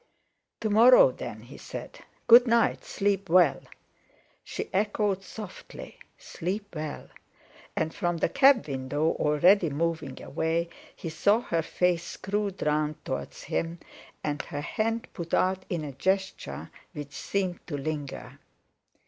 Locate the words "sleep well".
2.83-3.61, 6.17-7.09